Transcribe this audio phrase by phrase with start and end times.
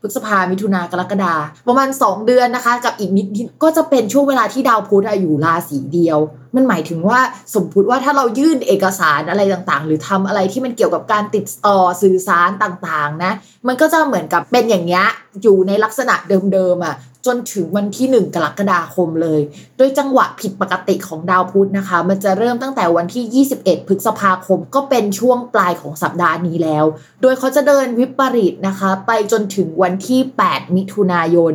[0.00, 1.34] พฤษภามิถุนากรกฎา
[1.68, 3.26] ประมาณ 2 เดือนนะคะ กับอีกนิด
[3.62, 6.18] ก็จะเป็นช่วงเวลาที่ดาวพุธอยู่ราศีเดียว
[6.56, 7.20] มันหมายถึงว่า
[7.54, 13.32] สมมติว่าถ้าเรายื่นเอกสารอะไรต่างๆ หรือทำอะไรที่มันเกี่ยวกับการติดต่อสื่อสารต่างๆนะ
[13.66, 15.06] มันก็จะเหมือนกับเป็นอย่างเงี้ย
[15.42, 16.14] อยู่ในลักษณะ
[16.52, 16.96] เดิมๆอะ
[17.30, 19.40] จนถึงวันที่ 1 กรกฎาคมเลย
[19.76, 26.84] โดยจังหวะผิดปกติของดาวพุธนะคะ มันจะเริ่มตั้งแต่วันที่ 21 พฤษภาคม ก็เป็นช่วงปลายของสัปดาห์นี้แล้ว
[27.22, 31.54] โดยเขาจะเดินวิปริตนะคะ ไปจนถึงวันที่ 8 มิถุนายน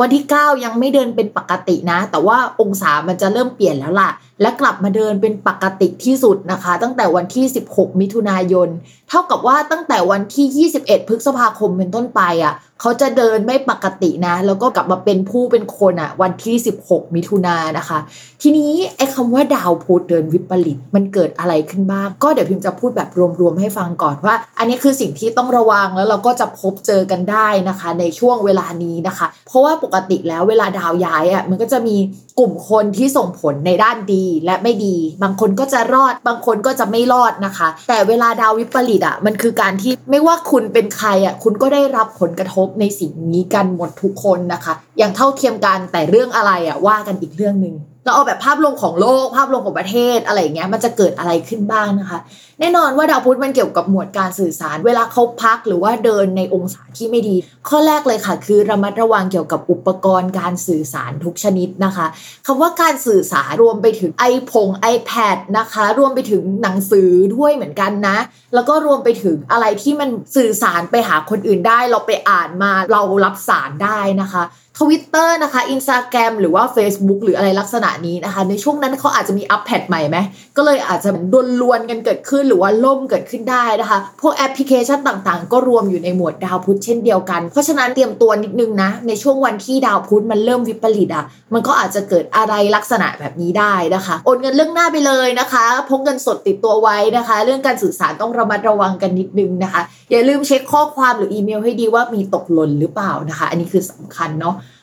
[0.00, 4.10] วันที่ 9 ยังไม่เดินเป็นปกตินะ แต่ว่าองศามันจะเริ่มเปลี่ยนแล้วล่ะ
[4.42, 8.68] และกลับมาเดินเป็นปกติที่สุดนะคะ ตั้งแต่วันที่ 16 มิถุนายน
[9.12, 17.98] เท่ากับว่าตั้งแต่วันที่ 21 พฤษภาคมเป็นต้นไปอะเขาจะเดินไม่ปกตินะ แล้วก็กลับมาเป็นผู้เป็นคนอะวันที่ 16 มิถุนายนนะคะ
[18.42, 23.08] ทีนี้ไอ้คำว่าดาวพุธเดินวิปริตมันเกิดอะไรขึ้นบ้าง ก็เดี๋ยวพิมจะพูดแบบ
[23.40, 31.96] รวมๆให้ฟังก่อนว่า อันนี้คือสิ่งที่ต้องระวังแล้วเราก็จะพบเจอกันได้นะคะ ในช่วงเวลานี้นะคะ เพราะว่าปกติแล้วเวลาดาวย้ายอะมันก็จะมี
[32.38, 47.74] กลุ่มคนที่ส่งผลในด้านดีและไม่ดี บางคนก็จะรอด บางคนก็จะไม่รอดนะคะ แต่เวลาดาววิปริตอะมันคือการที่ไม่ว่าคุณเป็นใครอะคุณก็ได้รับผลกระทบในสิ่งนี้กันหมดทุกคนนะคะ อย่างเท่าเทียมกันแต่เรื่องอะไรอะว่ากันอีกเรื่องหนึ่ง
[48.04, 52.18] เราเอาแบบภาพรวมของโลกภาพรวมของประเทศอะไรเงี้ยมันจะเกิดอะไรขึ้นบ้างนะคะ
[52.60, 57.36] แน่นอนว่าดาวพุธมันเกี่ยวกับหมวดการสื่อสาร เวลาเขาพักหรือว่าเดินในองศาที่ไม่ดี
[57.68, 62.06] ข้อแรกเลยค่ะ คือระมัดระวังเกี่ยวกับอุปกรณ์การสื่อสารทุกชนิดนะคะ
[62.46, 68.18] คำว่าการสื่อสารรวมไปถึงไอพง iPad นะคะ รวมไปถึงหนังสือด้วยเหมือนกันนะ
[68.54, 74.42] แล้วก็รวมไปถึงอะไรที่มันสื่อสารไปหาคนอื่นได้ เราไปอ่านมาเรารับสารได้นะคะ
[74.78, 80.16] ทวิตเตอร์นะคะอินสตาแกรมหรือว่า Facebook หรืออะไรลักษณะนี้นะคะ ในช่วงนั้นเขาอาจจะมีอัปเดตใหม่ไหม
[80.56, 104.56] ก็เลยอาจจะดนลวนกันเกิดขึ้นหรือว่าล่มเกิดขึ้นได้นะคะ พวกแอปพลิเคชันต่างๆ ก็รวมอยู่ในหมวดดาวพุธเช่นเดียวกัน เพราะฉะนั้นเตรียมตัวนิดนึงนะ ในช่วงวันที่ดาวพุธมันเริ่มวิปริตอะมันก็อาจจะเกิดอะไรลักษณะแบบนี้ได้นะคะโอนเงินเรื่องหน้าไปเลยนะคะพกเงินสดติดตัวไว้นะคะ เรื่องการสื่อสารต้องระมัดระวังกันนิดนึงนะคะ อย่าลืมเช็คข้อความหรืออีเมลให้ดีว่ามีตกหล่นหรือเปล่านะคะ อันนี้คือสำคัญเนาะ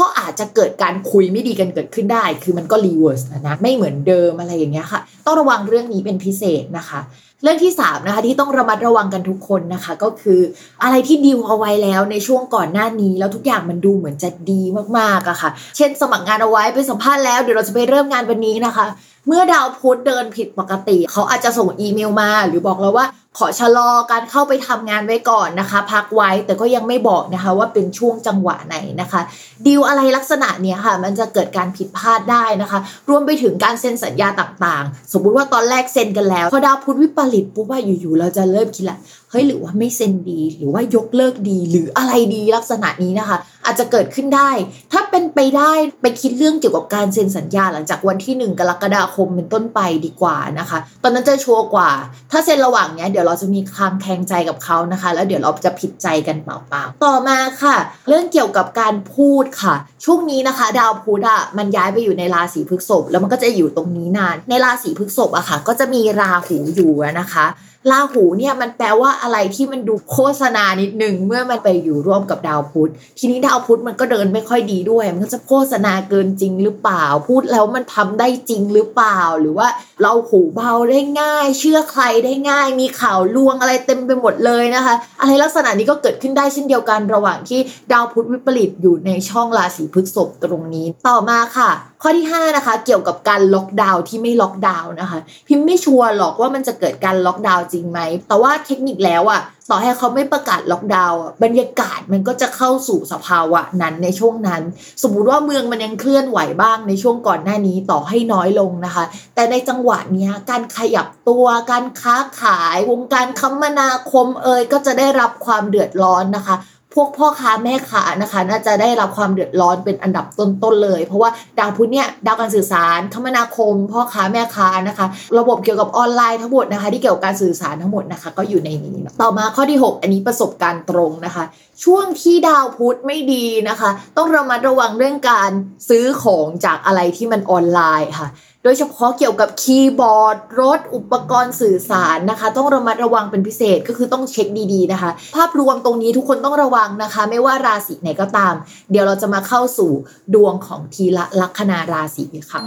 [0.00, 7.00] ก็อาจจะเกิดการคุยไม่ดีกันเกิดขึ้นได้ คือมันก็รีเวิร์สนะ ไม่เหมือนเดิมอะไรอย่างเงี้ยค่ะ ต้องระวังเรื่องนี้เป็นพิเศษนะคะ
[7.42, 10.40] เรื่องที่3นะคะที่ต้องระมัดระวังกันทุกคนนะคะ ก็คือ
[10.82, 14.62] อะไรที่ดีลเอาไว้แล้วในช่วงก่อนหน้านี้ แล้วทุกอย่างมันดูเหมือนจะดี
[14.98, 18.86] มากๆอะค่ะ เช่น สมัครงานเอาไว้ไปสัมภาษณ์แล้วเดี๋ยวเราจะไปเริ่มงานวันนี้นะคะ
[19.26, 23.06] เมื่อดาวพุธเดินผิดปกติ เขาอาจจะส่งอีเมลมา หรือบอกเราว่า
[23.38, 29.20] ขอชะลอการเข้าไปทำงานไว้ก่อนนะคะ พักไว้แต่ก็ยังไม่บอกนะคะว่าเป็นช่วงจังหวะไหนนะคะ
[29.66, 32.78] ดีลอะไรลักษณะเนี้ยค่ะ มันจะเกิดการผิดพลาดได้นะคะ
[33.08, 38.98] รวมไปถึงการเซ็นสัญญาต่างๆ สมมุติว่าตอนแรกเซ็นกันแล้ว พอดาวพุธวิปริตปุ๊บว่าอยู่ๆเราจะเริ่มคิดละ
[39.30, 44.50] เฮ้ยหรือว่าไม่เซ็นดีหรือว่ายกเลิกดี หรืออะไรดีลักษณะนี้นะคะ อาจจะเกิดขึ้นได้
[44.92, 45.72] ถ้าเป็นไปได้
[46.02, 51.90] ไปคิดเรื่องเกี่ยวกับการเซ็นสัญญาหลังจากวันที่ 1 กรกฎาคมเป็นต้นไปดีกว่านะคะ ตอนนั้นจะชัวร์กว่า
[52.30, 57.76] ถ้าเซ็นระหว่างเนี้ยเดี๋ยวเราจะมีควางแคงใจกับเขานะคะ แล้วเดี๋ยวเราจะผิดใจกันเปล่าๆต่อมาค่ะ
[58.08, 59.74] เรื่องเกี่ยวกับการพูดค่ะ
[60.04, 67.46] ช่วงนี้นะคะ ดาวพุธอะมันย้ายไปอยู่ในราศีพฤษภแล้วมันก็จะอยู่ตรงนี้นาน ในราศีพฤษภอะค่ะ ก็จะมีราหูอยู่นะคะ
[67.90, 79.68] ราหูเนี่ยมันแปลว่าอะไรที่มันดูโฆษณานิดนึงเมื่อมันไปอยู่ร่วมกับดาวพุธ ทีนี้ดาวพุธมันก็เดินไม่ค่อยดีด้วย มันก็จะโฆษณาเกินจริงหรือเปล่า พูดแล้วมันทำได้จริงหรือเปล่า หรือว่า
[80.02, 87.60] เราหูเบาได้ง่าย เชื่อใครได้ง่าย มีข่าวลวงอะไรเต็มไปหมดเลยนะคะ อะไรลักษณะนี้ก็เกิดขึ้นได้เช่นเดียวกันระหว่างที่
[87.92, 91.70] ดาวพุธวิปริตอยู่ในช่องราศีพฤษภตรงนี้ ต่อมาค่ะ
[92.02, 95.18] ข้อที่ 5 นะคะ เกี่ยวกับการล็อกดาวน์ที่ไม่ล็อกดาวน์นะคะ
[95.48, 104.62] พิมพ์ไม่ชัวร์หรอกว่ามันจะเกิดการล็อกดาวน์จริงไหม แต่ว่าเทคนิคแล้วอะต่อให้เขาไม่ประกาศล็อกดาวน์บรรยากาศมันก็จะเข้าสู่สภาวะนั้นในช่วงนั้น
[105.02, 116.56] สมมุติว่าเมืองมันยังเคลื่อนไหวบ้างในช่วงก่อนหน้านี้ต่อให้น้อยลงนะคะ แต่ในจังหวะนี้การขยับตัวการค้าขายวงการคมนาคมเอ่ยก็จะได้รับความเดือดร้อนนะคะ
[116.96, 125.06] พวกพ่อค้าแม่ค้านะคะ น่าจะได้รับความเดือดร้อนเป็นอันดับต้นๆเลย เพราะว่าดาวพุธเนี่ยดาวการสื่อสารคมนาคม พ่อค้าแม่ค้านะคะ
[125.38, 131.44] ระบบเกี่ยวกับออนไลน์ทั้งหมดนะคะ ที่เกี่ยวกับการสื่อสารทั้งหมดนะคะ ก็อยู่ในนี้ ต่อมาข้อที่ 6 อันนี้ประสบการณ์ตรงนะคะ
[131.84, 135.50] ช่วงที่ดาวพุธไม่ดีนะคะ ต้องระมัดระวังเรื่องการ
[135.88, 138.28] ซื้อของจากอะไรที่มันออนไลน์ค่ะ
[138.66, 148.54] ดยเฉพาะเกี่ยวกับคีย์บอร์ด รถ อุปกรณ์สื่อสารนะคะ ต้องระมัดระวังเป็นพิเศษก็คือต้องเช็คดีๆนะคะ ภาพรวมตรงนี้ทุกคนต้องระวังนะคะ ไม่ว่าราศีไหนก็ตาม
[148.90, 149.90] เดี๋ยวเราจะมาเข้าสู่
[150.34, 152.60] ดวงของทีละลัคนาราศีค่ะ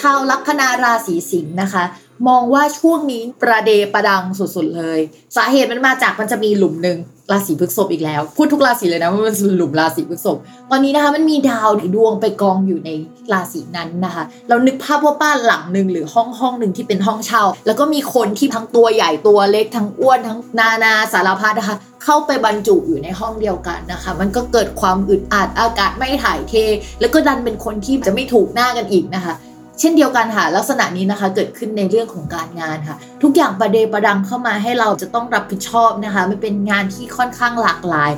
[0.00, 1.82] ชาวลัคนาราศีสิงห์นะคะ
[2.28, 5.00] มองว่าช่วงนี้ประเดประดังสุดๆเลย
[5.36, 6.98] สาเหตุมันมาจากมันจะมีหลุมหนึ่ง
[7.32, 10.36] ราศีพฤษภอีกแล้ว พูดทุกราศีเลยนะว่ามันหลุมราศีพฤษภ
[10.70, 12.90] ตอนนี้นะคะมันมีดาวดวงไปกองอยู่ใน
[13.32, 26.54] ราศีนั้นนะคะ เรานึกภาพว่าบ้านหลังหนึ่งหรือห้องห้องหนึ่งที่เป็นห้องเช่า แล้วก็มีคนที่ทั้งตัวใหญ่ตัวเล็กทั้งอ้วนทั้งนานาสารพัดนะคะ เข้าไปบรรจุอยู่ในห้องเดียวกันนะคะ มันก็เกิดความอึดอัดอากาศไม่ถ่ายเท
[27.00, 29.34] แล้วก็ดันเป็นคนที่จะไม่ถูกหน้ากันอีกนะคะ
[29.80, 38.10] เช่นเดียวกันค่ะลักษณะนี้นะคะเกิดขึ้นในเรื่องของการงานค่ะ ทุกอย่างประเดประดังเข้ามาให้เราจะต้องรับผิดชอบนะคะมันเป็นงานที่ค่อนข้างหลากหลาย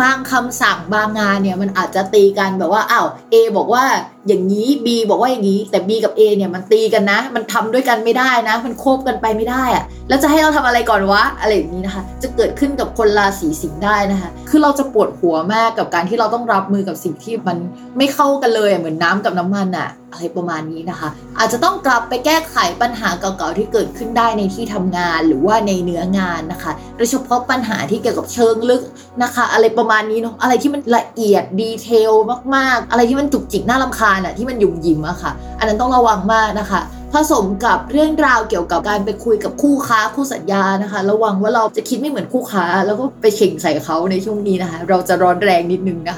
[0.00, 3.84] บางคำสั่งบางงานเนี่ยมันอาจจะตีกันแบบว่าอ้าว A บอกว่า
[4.28, 17.58] อย่างนี้ B บอกว่าอย่างนี้ แต่ B กับ A เนี่ยมันตีกันนะ มันทำด้วยกันไม่ได้นะ มันโคบกันไปไม่ได้อะแล้วจะให้เราทำอะไรก่อนวะอะไรอย่างนี้นะคะ จะเกิดขึ้นกับคนราศีสิงห์ได้นะคะ คือเราจะปวดหัวมากกับการที่เราต้องรับมือกับสิ่งที่มัน
[17.96, 21.08] ไม่เข้ากันเลยเหมือนน้ำกับน้ำมันอะอะไรประมาณนี้นะคะ
[21.38, 28.82] อาจจะต้องกลับไปแก้ไขปัญหาเก่าๆที่เกิดขึ้นได้ในที่ทำงานหรือว่าในเนื้องานนะคะ โดยเฉพาะปัญหาที่เกี่ยวกับเชิงลึก
[29.22, 32.12] นะคะ อะไรประมาณนี้เนาะอะไรที่มันละเอียดดีเทล
[32.54, 36.80] มากๆ อะไรที่มันจุกจิกน่ารำคาญอะที่มันยุ่มยิ้มอะค่ะ อันนั้นต้องระวังมากนะคะ
[37.14, 46.16] ผสมกับเรื่องราวเกี่ยวกับการไปคุยกับคู่ค้าคู่สัญญานะคะ ระวังว่าเราจะคิดไม่เหมือนคู่ค้า แล้วก็ไปเข่งใส่เขาในช่วงนี้นะคะ เราจะร้อนแรงนิดนึงนะ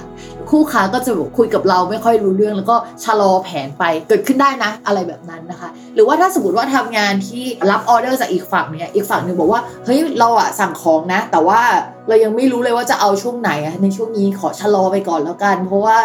[0.51, 11.61] คู่ค้าก็จะคุยกับเราไม่ค่อยรู้เรื่อง แล้วก็ชะลอแผนไปเกิดขึ้นได้นะ อะไรแบบนั้นนะคะ หรือว่าถ้าสมมติว่าทำงานที่รับออเดอร์จากอีกฝั่งเนี่ยอีกฝั่งหนึ่งบอกว่าเฮ้ยเราอะสั่งของนะ แต่ว่า
[12.09, 15.99] เรายังไม่รู้เลยว่าจะเอาช่วงไหนอะในช่วงนี้ขอชะลอไปก่อนแล้วกัน เพราะว่า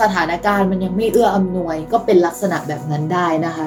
[0.00, 3.66] สถานการณ์มันยังไม่เอื้ออำนวย ก็เป็นลักษณะแบบนั้นได้นะคะ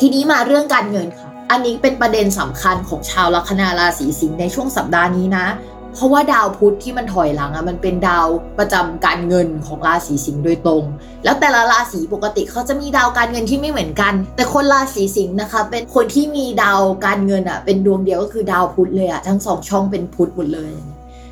[0.00, 5.46] ทีนี้มาเรื่องการเงินค่ะ อันนี้เป็นประเด็นสำคัญของชาวลัคนาราศีสิงห์ในช่วงสัปดาห์นี้นะ
[5.94, 8.26] เพราะว่าดาวพุธที่มันถอยหลังอะมันเป็นดาว
[8.58, 10.84] ประจำการเงินของราศีสิงห์โดยตรง
[11.24, 20.72] แล้วแต่ละราศีปกติเขาจะมีดาวการเงินที่ไม่เหมือนกัน แต่คนราศีสิงห์นะคะ เป็นคนที่มีดาวการเงินอะเป็นดวงเดียวก็คือดาวพุธเลยอะทั้งสองช่องเป็นพุธหมดเลย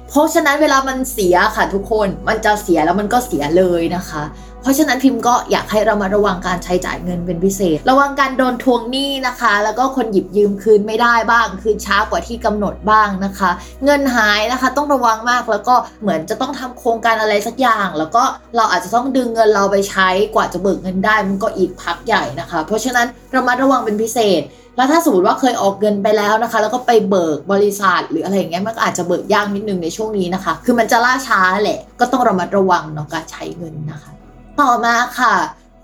[0.09, 4.23] เพราะฉะนั้นเวลามันเสียค่ะทุกคนมันจะเสียแล้วมันก็เสียเลยนะคะ
[4.65, 13.51] เพราะฉะนั้นพิมพ์ก็อยากให้เรามาระวังการใช้จ่ายเงินเป็นพิเศษ ระวังการโดนทวงหนี้นะคะ แล้วก็คนหยิบยืมคืนไม่ได้บ้าง คืนช้ากว่าที่กำหนดบ้างนะคะ
[13.85, 18.23] เงินหายนะคะต้องระวังมากแล้วก็เหมือนจะต้องทำโครงการอะไรสักอย่าง แล้วก็
[18.57, 24.43] เราอาจจะต้องดึงเงินเราไปใช้กว่าจะเบิกเงินได้มันก็อีกพักใหญ่นะคะ เพราะฉะนั้นเรามาระวังเป็นพิเศษ
[24.76, 34.12] แล้วถ้าสมมติว่าเคยออกเงินไปแล้วนะคะ แล้วก็ไปเบิกบริษัทหรืออะไรอย่างเงี้ยมันก็อาจจะเบิกยากนิดนึงในช่วงนี้นะคะ คือมันจะล่าช้าแหละก็ต้องระมัดระวังเนาะการใช้เงินนะคะ
[34.61, 35.35] ต่อมาค่ะ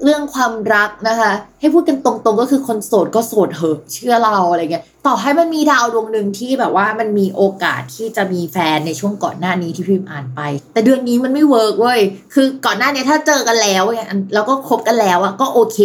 [0.05, 10.41] เรื่องความรักนะคะ ให้พูดกันตรงๆก็คือคนโสดก็โสดเหอะเชื่อเราอะไรเงี้ยต่อให้มันมีดาวดวงหนึ่งที่แบบว่ามันมีโอกาสที่จะมีแฟนในช่วงก่อนหน้านี้ที่พิมพ์อ่านไป
[10.73, 12.01] แต่เดือนนี้มันไม่ work เว้ย
[12.35, 15.79] คือก่อนหน้านี้ถ้าเจอกันแล้วเนี่ยแล้วก็คบกันแล้วอะก็โอเค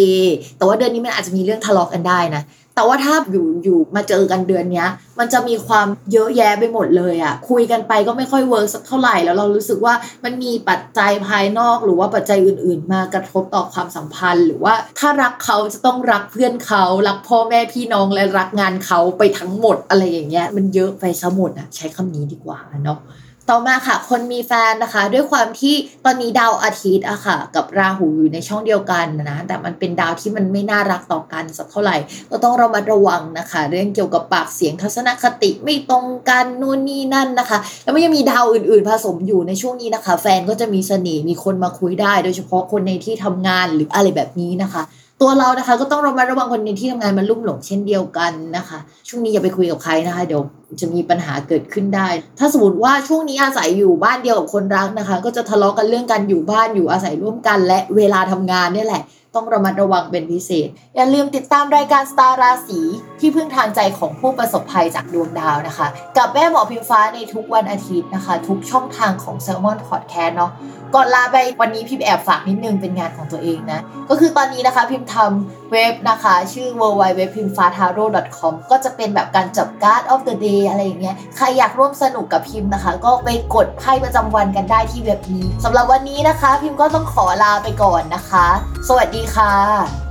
[0.57, 2.43] แต่ว่าเดือนนี้มันอาจจะมีเรื่องทะเลาะกันได้นะ
[2.75, 4.89] แต่ว่าถ้าอยู่อยู่มาเจอกันเดือนเนี้ย
[5.19, 22.99] มันจะมีความเยอะแยะไปหมดเลยอะคุยกันไปก็ไม่ค่อย work สักเท่าไหร่แล้วเรารู้สึกว่ามันมีปัจจัยภายนอกหรือว่าปัจจัยอื่น ๆ มากระทบต่อความสัมพันธ์ หรือว่าถ้ารักเขาจะต้องรักเพื่อนเขารักพ่อแม่พี่น้องและรักงานเขาไปทั้งหมดอะไรอย่างเงี้ยมันเยอะไปซะหมดอะใช้คำนี้ดีกว่าเนาะ
[23.49, 25.75] ต่อมาค่ะ คนมีแฟนนะคะ ด้วยความที่
[26.05, 31.97] ตอนนี้ดาวอาทิตย์อะค่ะ กับราหูอยู่ในช่องเดียวกันนะแต่มันเป็นดาวที่มันไม่น่ารักต่อกันสักเท่าไหร่
[32.31, 44.83] ก็ต้องระมัดระวังนะคะ เรื่องเกี่ยวกับปากเสียงทัศนคติไม่ตรงกันนู่นนี่นั่นนะคะ แล้วมันยังมีดาวอื่นๆ ผสมอยู่ในช่วงนี้นะคะ แฟนก็จะมีเสน่ห์มีคนมาคุยได้ โดยเฉพาะคนในที่ทำงานหรืออะไรแบบนี้นะคะ
[45.21, 50.41] ตัวเรานะคะ ก็ต้องระมัดระวังคนในที่ทำงานมันลุ่มหลงเช่นเดียวกันนะคะ ช่วงนี้อย่าไปคุยกับใครนะคะ เดี๋ยว
[50.81, 59.03] จะมีปัญหาเกิดขึ้นได้ ถ้าสมมติว่าช่วงนี้อาศัยอยู่บ้านเดียวกับคนรักนะคะ ก็จะทะเลาะกันเรื่องการอยู่บ้านอยู่อาศัยร่วมกัน และเวลาทำงานนี่แหละ
[59.35, 62.81] ต้องระมัดระวังเป็นพิเศษ อย่าลืมติดตามรายการสตาร์ราศี
[63.19, 65.87] ที่พึ่งทางใจของผู้ประสบภัยจากดวงดาวนะคะ
[66.17, 70.51] กับแม่หมอพิมฟ้าในทุกวันอาทิตย์นะคะ ทุกช่องทางของ s ซ l m o n Podcast เนาะ
[70.95, 78.05] ก่อนลาไปวันนี้พิมแอบฝากนิดนึงเป็นงานของตัวเองนะ ก็คือตอนนี้นะคะพิมทำเว็บนะคะ ชื่อ w w w p i m f a t a r o
[78.37, 88.47] com ก็จะเป็นแบบการจับการ์ด of the day อะไรอย่างเงี้ยใครอยากร่วมสนุกกับพิมพ์นะคะ ก็ไปกดไพ่ประจำวันกันได้ที่เว็บนี้สำหรับวันนี้นะคะ พิมก็ต้องขอลาไปก่อนนะคะ
[88.87, 90.04] สวัสดีค่ะ